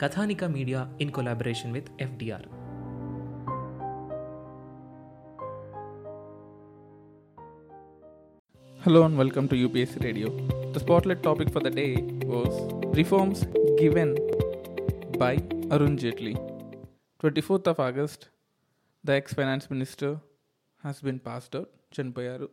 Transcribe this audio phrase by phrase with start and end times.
[0.00, 2.46] Kathanika media in collaboration with FDR
[8.80, 10.28] Hello and welcome to UPSC Radio.
[10.72, 11.90] The spotlight topic for the day
[12.24, 12.54] was
[12.96, 13.40] reforms
[13.78, 14.10] given
[15.18, 15.32] by
[15.70, 16.34] Arun Jaitley.
[17.20, 18.20] 24th of August,
[19.04, 20.10] the ex finance minister
[20.84, 22.48] has been passed out, చనిపోయారు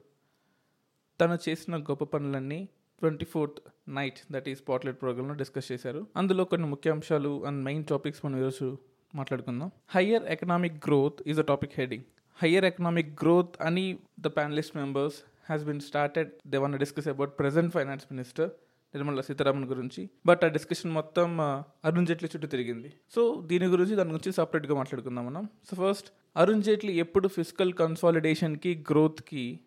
[1.20, 2.60] తను చేసిన గొప్ప పనులన్నీ
[3.00, 3.56] twenty fourth
[3.90, 6.08] night that ఈ spotlight ప్రోగ్రామ్లో discuss చేశారు.
[6.16, 8.78] అందులో కొన్ని ముఖ్యాంశాలు అండ్ మెయిన్ టాపిక్స్ మనం ఈరోజు
[9.16, 9.72] మాట్లాడుకుందాం.
[9.90, 12.04] Higher economic growth is a topic heading
[12.44, 17.74] higher economic growth అని the panelist members has been started they one discuss about present
[17.74, 18.50] finance minister
[18.96, 20.10] Nirmala Sitharaman గురించి.
[20.26, 21.42] బట్ ఆ డిస్కషన్ మొత్తం
[21.86, 22.94] అరుణ్ జైట్లీ చుట్టూ తిరిగింది.
[23.16, 25.50] సో దీని గురించి దాని గురించి సపరేట్గా మాట్లాడుకుందాం మనం.
[25.70, 29.60] సో ఫస్ట్ అరుణ్ జైట్లీ ఎప్పుడు ఫిజికల్ కన్సాలిడేషన్కి గ్రోత్కి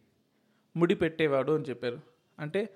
[0.76, 2.00] ముడి పెట్టేవాడు అని చెప్పారు.
[2.38, 2.68] అంటే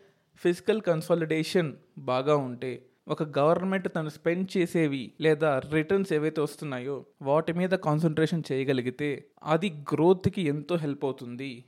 [0.43, 2.73] ఫిజికల్ కన్సాలిడేషన్ బాగా ఉంటే
[3.09, 9.11] ఒక గవర్నమెంట్ తను స్పెండ్ చేసేవి లేదా రిటర్న్స్ ఏవైతే వస్తున్నాయో వాటి మీద కాన్సన్ట్రేషన్ చేయగలిగితే
[9.45, 11.65] అది గ్రోత్కి ఎంతో హెల్ప్ అవుతుంది.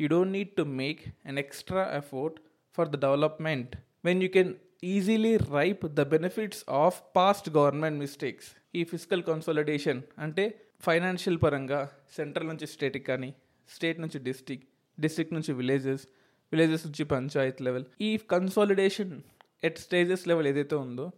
[0.00, 2.38] You don't need to make an extra effort
[2.76, 3.76] for the development.
[4.04, 4.52] When you can
[4.84, 8.48] easily reap the benefits of past government mistakes.
[8.74, 10.44] ఈ ఫిజికల్ కన్సాలిడేషన్ అంటే
[10.86, 11.80] ఫైనాన్షియల్ పరంగా
[12.16, 13.34] సెంట్రల్ నుంచి స్టేట్కి కానీ
[13.68, 14.64] స్టేట్ నుంచి డిస్టిక్
[14.98, 16.04] డిస్ట్రిక్ట్ నుంచి విలేజెస్
[16.52, 17.84] విలేజెస్ నుంచి panchayat level.
[18.00, 19.22] ఈ కన్సాలిడేషన్
[19.64, 21.10] ఎట్ స్టేజెస్ లెవెల్ ఏదైతే ఉందో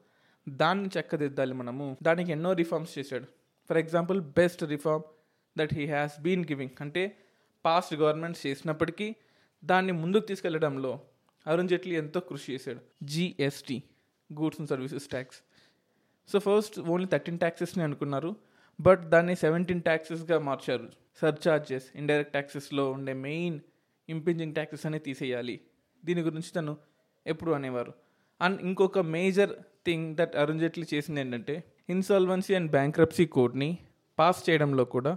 [0.49, 1.97] దాన్ని చక్కదిద్దాలి మనము.
[2.03, 3.25] దానికి ఎన్నో రిఫార్మ్స్ చేశాడు.
[3.69, 5.05] For example best reform
[5.59, 7.17] that he has been giving అంటే
[7.65, 9.15] పాస్ట్ గవర్నమెంట్స్ చేసినప్పటికీ
[9.65, 11.01] దాన్ని ముందుకు తీసుకెళ్ళడంలో
[11.47, 12.81] అరుణ్ జైట్లీ ఎంతో కృషి చేశాడు.
[13.03, 13.83] GST
[14.33, 15.39] goods and services tax
[16.33, 18.37] so first only thirteen ట్యాక్సెస్ని అనుకున్నారు.
[18.81, 20.89] బట్ దాన్ని సెవెంటీన్ ట్యాక్సెస్గా మార్చారు.
[21.23, 23.61] సర్చార్జెస్ ఇండైరెక్ట్ ట్యాక్సెస్లో ఉండే మెయిన్
[24.09, 25.61] ఇంపింజింగ్ ట్యాక్సెస్ అనేది తీసేయాలి.
[26.05, 26.77] దీని గురించి తను
[27.27, 27.93] ఎప్పుడు అనేవారు.
[28.41, 29.51] అండ్ ఇంకొక major
[29.87, 33.79] thing that Arun Jaitley చేసింది ఏంటంటే ఇన్సాల్వెన్సీ అండ్ బ్యాంక్రప్సీ కోడ్ని
[34.19, 35.17] పాస్ చేయడంలో కూడా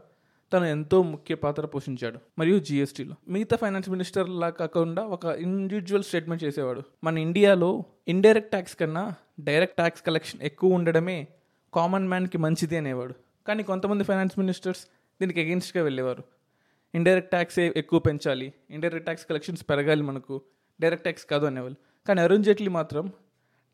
[0.54, 2.20] తను ఎంతో ముఖ్య పాత్ర పోషించాడు.
[2.40, 6.82] మరియు జిఎస్టీలో మిగతా ఫైనాన్స్ మినిస్టర్ లా కాకుండా ఒక ఇండివిజువల్ స్టేట్మెంట్ చేసేవాడు.
[7.04, 11.28] మన ఇండియాలో ఇండైరెక్ట్ ట్యాక్స్ కన్నా డైరెక్ట్ ట్యాక్స్ కలెక్షన్ ఎక్కువ ఉండడమే
[11.74, 13.14] కామన్ మ్యాన్కి మంచిది అనేవాడు.
[13.48, 14.88] కానీ కొంతమంది ఫైనాన్స్ మినిస్టర్స్
[15.22, 16.24] దీనికి అగెన్స్ట్గా వెళ్ళేవారు.
[16.98, 18.54] ఇండైరెక్ట్ ట్యాక్స్ ఎక్కువ పెంచాలి.
[18.70, 20.42] ఇండైరెక్ట్ ట్యాక్స్ కలెక్షన్స్ పెరగాలి మనకు.
[20.82, 21.78] డైరెక్ట్ ట్యాక్స్ కాదు అనేవాళ్ళు.
[22.08, 23.12] కానీ అరుణ్ జైట్లీ మాత్రం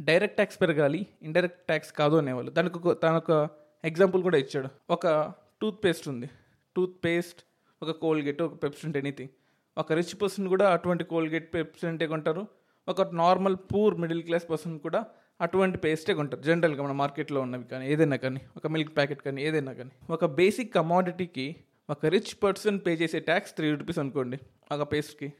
[0.01, 2.51] డైరెక్ట్ ట్యాక్స్ పెరగాలి ఇండైరెక్ట్ ట్యాక్స్ కాదు అనేవాళ్ళు.
[2.51, 3.49] దానికి ఒక తన ఒక
[3.85, 4.67] ఎగ్జాంపుల్ కూడా ఇచ్చాడు.
[4.89, 6.29] ఒక టూత్ పేస్ట్ ఉంది.
[6.75, 7.39] టూత్ పేస్ట్
[7.83, 9.29] ఒక కోల్గేట్ ఒక పెప్సెంట్ ఎనీథింగ్
[9.77, 12.45] ఒక రిచ్ పర్సన్ కూడా అటువంటి కోల్గేట్ పెప్సెంటే కొంటారు.
[12.87, 15.05] ఒక normal poor middle class person కూడా
[15.41, 16.41] అటువంటి పేస్టే కొంటారు.
[16.41, 19.91] జనరల్గా మన మార్కెట్లో ఉన్నవి కానీ ఏదైనా కానీ ఒక మిల్క్ ప్యాకెట్ కానీ ఏదైనా కానీ.
[20.09, 21.55] ఒక బేసిక్ కమాడిటీకి
[21.89, 24.37] ఒక రిచ్ పర్సన్ పే చేసే ట్యాక్స్ త్రీ రూపీస్ అనుకోండి
[24.71, 25.33] ఒక పేస్ట్కి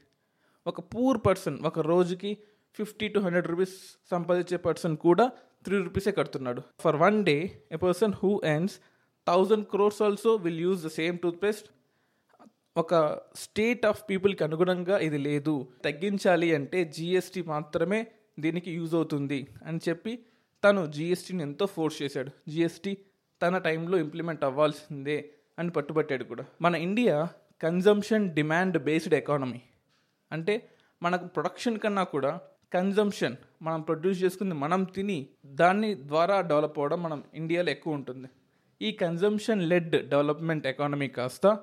[0.66, 2.38] ఒక పూర్ పర్సన్ ఒక రోజుకి
[2.78, 3.76] ఫిఫ్టీ టు హండ్రెడ్ రూపీస్
[4.10, 5.32] సంపాదించే పర్సన్ కూడా
[5.64, 6.62] త్రీ రూపీసే కడుతున్నాడు.
[6.80, 7.36] For one day
[7.72, 8.74] a person who earns
[9.28, 11.68] thousand crores also will use the same toothpaste
[12.76, 15.68] ఒక స్టేట్ ఆఫ్ పీపుల్కి అనుగుణంగా ఇది లేదు.
[15.84, 18.06] తగ్గించాలి అంటే జిఎస్టీ మాత్రమే
[18.40, 20.24] దీనికి యూజ్ అవుతుంది అని చెప్పి
[20.64, 22.30] తను జిఎస్టీని ఎంతో ఫోర్స్ చేశాడు.
[22.48, 22.96] జిఎస్టీ
[23.42, 25.18] తన టైంలో ఇంప్లిమెంట్ అవ్వాల్సిందే.
[25.58, 26.44] అని పట్టుబట్టాడు కూడా.
[26.62, 27.28] మన India
[27.62, 29.60] consumption demand based economy
[30.32, 30.68] అంటే
[31.02, 32.40] మనకు ప్రొడక్షన్ కన్నా కూడా
[32.74, 38.28] కన్జంప్షన్ మనం ప్రొడ్యూస్ చేసుకుంది మనం తిని దాని ద్వారా డెవలప్ అవ్వడం మనం ఇండియాలో ఎక్కువ ఉంటుంది.
[38.82, 41.58] ఈ కన్జంప్షన్ లెడ్ డెవలప్మెంట్ ఎకానమీ కాస్త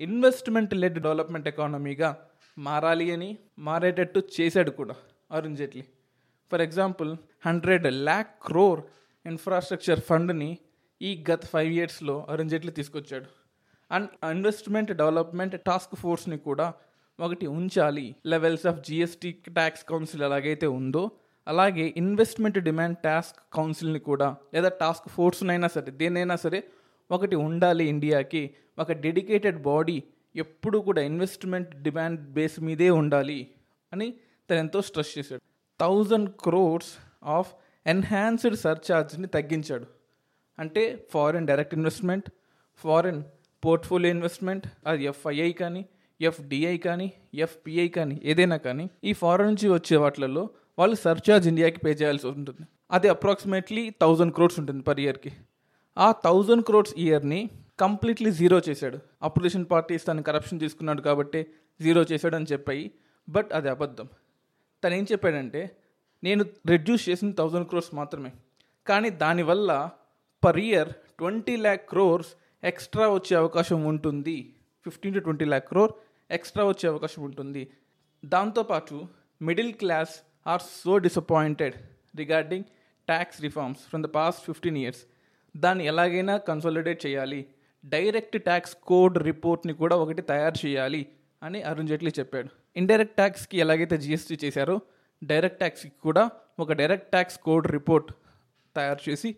[0.00, 2.16] ఇన్వెస్ట్మెంట్ లెడ్ డెవలప్మెంట్ ఎకానమీగా
[2.58, 4.94] మారాలి అని మారేటట్టు చేశాడు కూడా
[5.30, 5.84] Arun Jaitley.
[6.52, 8.80] For example hundred lakh crore
[9.26, 10.58] infrastructure ఫండ్ని
[11.02, 13.24] ఈ గత ఫైవ్ ఇయర్స్లో అరుణ్ జైట్లీ తీసుకొచ్చాడు.
[13.90, 16.72] అండ్ ఇన్వెస్ట్మెంట్ డెవలప్మెంట్ టాస్క్ ఫోర్స్ని కూడా
[17.20, 18.16] ఒకటి ఉంచాలి.
[18.26, 21.10] Levels of GST tax council ఎలాగైతే ఉందో
[21.48, 26.64] అలాగే ఇన్వెస్ట్మెంట్ డిమాండ్ టాస్క్ కౌన్సిల్ని కూడా లేదా టాస్క్ ఫోర్స్నైనా సరే దేనైనా సరే
[27.10, 28.50] ఒకటి ఉండాలి ఇండియాకి.
[28.78, 30.02] ఒక డెడికేటెడ్ బాడీ
[30.36, 33.50] ఎప్పుడు కూడా ఇన్వెస్ట్మెంట్ డిమాండ్ బేస్ మీదే ఉండాలి
[33.92, 34.14] అని
[34.50, 35.42] తను ఎంతో స్ట్రెస్ చేశాడు.
[35.80, 36.92] థౌజండ్ క్రోర్స్
[37.24, 37.54] ఆఫ్
[37.86, 39.86] ఎన్హాన్స్డ్ సర్ఛార్జ్ని తగ్గించాడు.
[40.58, 42.30] అంటే foreign direct investment
[42.76, 43.22] foreign
[43.64, 45.84] portfolio investment అది ఎఫ్ఐఐ కానీ
[46.20, 51.90] ఎఫ్డిఐ కానీ ఎఫ్పిఐ కానీ ఏదైనా కానీ ఈ ఫారెన్ నుంచి వచ్చే వాటిలలో వాళ్ళు సర్చార్జ్ ఇండియాకి పే
[51.90, 52.68] చేయాల్సి ఉంటుంది.
[52.90, 55.32] అది అప్రాక్సిమేట్లీ థౌజండ్ క్రోడ్స్ ఉంటుంది పర్ ఇయర్కి
[55.98, 58.98] ఆ థౌజండ్ క్రోడ్స్ ఇయర్ని కంప్లీట్లీ జీరో చేశాడు.
[59.22, 61.46] అపోజిషన్ పార్టీస్ తను కరప్షన్ తీసుకున్నాడు కాబట్టి
[61.80, 62.90] జీరో చేశాడు అని చెప్పాయి
[63.28, 64.08] బట్ అది అబద్ధం.
[64.84, 65.76] తను ఏం చెప్పాడంటే
[66.24, 68.32] నేను రెడ్యూస్ చేసిన థౌజండ్ క్రోర్స్ మాత్రమే.
[68.86, 69.90] కానీ దానివల్ల
[70.44, 70.88] per year
[71.18, 72.30] twenty lakh crores
[72.70, 74.36] extra వచ్చే అవకాశం ఉంటుంది.
[74.84, 75.92] Fifteen to twenty lakh crore
[76.36, 77.62] extra వచ్చే అవకాశం ఉంటుంది.
[78.24, 78.96] దాంతోపాటు
[79.40, 80.14] middle class
[80.46, 81.76] are so disappointed
[82.16, 82.64] regarding
[83.08, 85.02] tax reforms from the past fifteen years
[85.56, 87.40] దాన్ని ఎలాగైనా కన్సాలిడేట్ చేయాలి.
[87.84, 91.06] డైరెక్ట్ ట్యాక్స్ కోడ్ రిపోర్ట్ని కూడా ఒకటి తయారు చేయాలి
[91.42, 92.48] అని అరుణ్ జైట్లీ చెప్పాడు.
[92.76, 94.76] ఇండైరెక్ట్ ట్యాక్స్కి ఎలాగైతే జిఎస్టీ చేశారో
[95.22, 98.12] డైరెక్ట్ ట్యాక్స్కి కూడా ఒక డైరెక్ట్ ట్యాక్స్ కోడ్ రిపోర్ట్
[98.76, 99.30] తయారు చేసి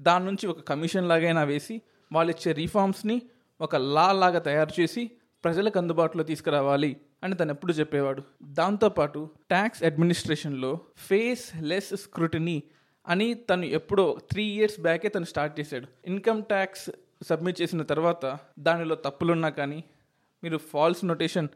[0.00, 1.82] దాని నుంచి ఒక కమిషన్ లాగైనా వేసి
[2.12, 3.22] వాళ్ళు ఇచ్చే రిఫార్మ్స్ని
[3.60, 5.10] ఒక లా లాగా తయారు చేసి
[5.44, 8.22] ప్రజలకు అందుబాటులో తీసుకురావాలి అని తను ఎప్పుడు చెప్పేవాడు.
[8.42, 12.62] దాంతోపాటు ట్యాక్స్ అడ్మినిస్ట్రేషన్లో ఫేస్ లెస్ స్క్రూటినీ
[13.08, 15.86] అని తను ఎప్పుడో త్రీ ఇయర్స్ బ్యాకే తను స్టార్ట్ చేశాడు.
[16.06, 16.90] ఇన్కమ్ ట్యాక్స్
[17.22, 19.84] సబ్మిట్ చేసిన తర్వాత దానిలో తప్పులున్నా కానీ
[20.44, 21.48] మీరు ఫాల్స్ నోటేషన్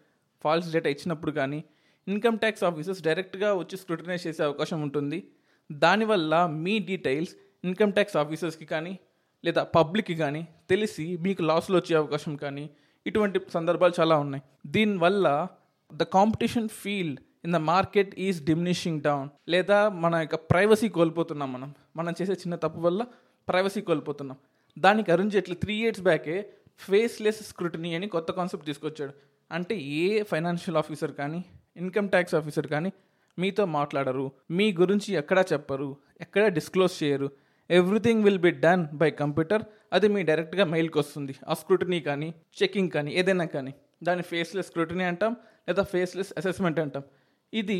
[0.42, 1.64] ఫాల్స్ డేటా ఇచ్చినప్పుడు కానీ
[2.08, 5.28] ఇన్కమ్ ట్యాక్స్ ఆఫీసర్స్ డైరెక్ట్గా వచ్చి స్క్రూటినైజ్ చేసే అవకాశం ఉంటుంది.
[5.72, 7.34] దానివల్ల మీ డీటెయిల్స్
[7.64, 8.98] ఇన్కమ్ ట్యాక్స్ ఆఫీసర్స్కి కానీ
[9.44, 12.70] లేదా పబ్లిక్కి కానీ తెలిసి మీకు లాస్లో వచ్చే అవకాశం కానీ
[13.06, 14.42] ఇటువంటి సందర్భాలు చాలా ఉన్నాయి.
[14.66, 15.48] దీనివల్ల
[15.94, 21.74] the competition field in the market is diminishing down లేదా మన యొక్క ప్రైవసీ కోల్పోతున్నాం మనం.
[21.96, 23.06] మనం చేసే చిన్న తప్పు వల్ల
[23.48, 24.36] ప్రైవసీ కోల్పోతున్నాం.
[24.78, 29.12] దానికి అరుణ్ జైట్లీ త్రీ ఇయర్స్ బ్యాకే ఫేస్లెస్ స్క్రూటినీ అని కొత్త కాన్సెప్ట్ తీసుకొచ్చాడు.
[29.52, 31.44] అంటే ఏ ఫైనాన్షియల్ ఆఫీసర్ కానీ
[31.76, 32.92] ఇన్కమ్ ట్యాక్స్ ఆఫీసర్ కానీ
[33.38, 34.32] మీతో మాట్లాడరు.
[34.50, 35.96] మీ గురించి ఎక్కడా చెప్పరు.
[36.20, 37.30] ఎక్కడా డిస్క్లోజ్ చేయరు.
[37.70, 39.62] Everything will be done by computer
[39.92, 41.34] అది మీ డైరెక్ట్గా మెయిల్కి వస్తుంది.
[41.48, 42.28] ఆ స్క్రూటినీ కానీ
[42.62, 43.74] చెకింగ్ కానీ ఏదైనా కానీ.
[44.06, 45.32] దాన్ని ఫేస్లెస్ స్క్రూటినీ అంటాం
[45.68, 47.04] లేదా ఫేస్లెస్ అసెస్మెంట్ అంటాం.
[47.52, 47.78] ఇది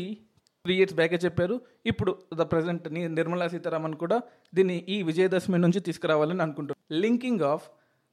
[0.65, 1.55] త్రీ ఇయర్స్ బ్యాకే చెప్పారు.
[1.85, 4.21] ఇప్పుడు ద ప్రజెంట్ నిర్మలా సీతారామన్ కూడా
[4.55, 7.01] దీన్ని ఈ విజయదశమి నుంచి తీసుకురావాలని అనుకుంటున్నారు.
[7.03, 7.65] Linking of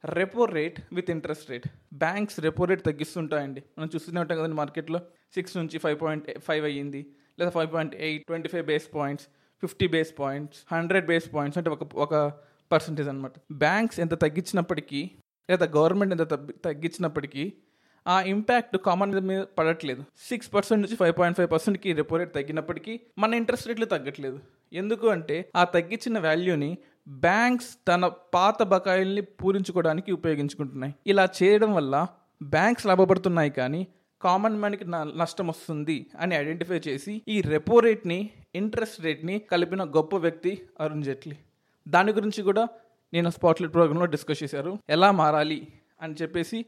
[0.03, 3.63] repo rate with interest rate banks repo rate తగ్గిస్తుంటాయండి.
[3.77, 4.99] మనం చూస్తూనే ఉంటాం కదండి మార్కెట్లో
[5.35, 7.01] సిక్స్ నుంచి ఫైవ్ పాయింట్ ఫైవ్ అయ్యింది
[7.39, 9.27] లేదా five point eight twenty five base points
[9.67, 12.31] fifty base points hundred base points అంటే ఒక ఒక
[12.71, 15.11] పర్సంటేజ్ అనమాట బ్యాంక్స్ ఎంత తగ్గించినప్పటికీ
[15.49, 17.53] లేదా గవర్నమెంట్ ఎంత తగ్గి- తగ్గించినప్పటికీ
[18.07, 20.03] ఆ ఇంపాక్ట్ కామన్ మీద మీద పడట్లేదు.
[20.17, 24.39] సిక్స్ పర్సెంట్ నుంచి ఫైవ్ పాయింట్ ఫైవ్ పర్సెంట్కి రెపో రేట్ తగ్గినప్పటికీ మన ఇంట్రెస్ట్ రేట్లు తగ్గట్లేదు.
[24.73, 26.77] ఎందుకు అంటే ఆ తగ్గించిన వాల్యూని
[27.07, 30.95] బ్యాంక్స్ తన పాత బకాయిల్ని పూరించుకోవడానికి ఉపయోగించుకుంటున్నాయి.
[31.07, 32.07] ఇలా చేయడం వల్ల
[32.43, 33.87] బ్యాంక్స్ లాభపడుతున్నాయి కానీ
[34.21, 40.15] కామన్ మ్యాన్కి న- నష్టం వస్తుంది అని ఐడెంటిఫై చేసి ఈ రెపో రేట్ని ఇంట్రెస్ట్ రేట్ని కలిపిన గొప్ప
[40.15, 41.35] వ్యక్తి అరుణ్ జైట్లీ.
[41.87, 42.67] దాని గురించి కూడా
[43.13, 44.77] నేను స్పాట్లెట్ ప్రోగ్రాంలో డిస్కస్ చేశారు.
[44.89, 45.67] ఎలా మారాలి
[46.01, 46.65] అని చెప్పేసి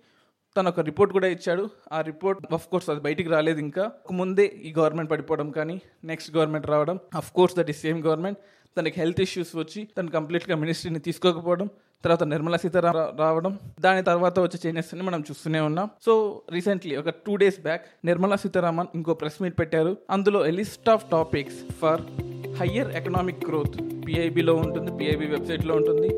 [0.57, 1.69] తను ఒక రిపోర్ట్ కూడా ఇచ్చాడు.
[1.91, 3.91] ఆ రిపోర్ట్ ఆఫ్ కోర్స్ అది బయటికి రాలేదు ఇంకా.
[4.11, 8.39] ముందే ఈ గవర్నమెంట్ పడిపోవడం కానీ నెక్స్ట్ గవర్నమెంట్ రావడం ఆఫ్ కోర్స్ దట్ ఈ సేమ్ గవర్నమెంట్
[8.77, 11.69] తనకి హెల్త్ ఇష్యూస్ వచ్చి తను కంప్లీట్గా మినిస్ట్రీని తీసుకోకపోవడం
[12.05, 13.53] తర్వాత నిర్మలా సీతారామ రావడం
[13.85, 15.87] దాని తర్వాత వచ్చే చేంజెస్ని మనం చూస్తూనే ఉన్నాం.
[16.05, 16.13] సో
[16.55, 19.93] రీసెంట్లీ ఒక two days back Nirmala Sitharaman ఇంకో ప్రెస్ మీట్ పెట్టారు.
[20.17, 22.03] అందులో a list of topics for
[22.61, 26.09] higher economic growth పిఐబిలో ఉంటుంది పిఐబి వెబ్సైట్లో ఉంటుంది.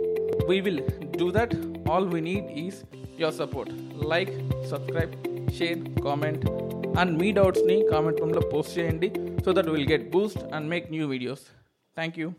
[0.50, 0.82] We will
[1.20, 1.54] do that
[1.94, 2.80] all we need is
[3.22, 3.72] your support
[4.14, 4.34] like
[4.72, 5.14] subscribe
[5.60, 6.44] share comment
[7.02, 9.10] and మీ డౌట్స్ని comment రూమ్లో post చేయండి
[9.46, 11.46] so that will get boost and make new videos
[11.98, 12.30] thank you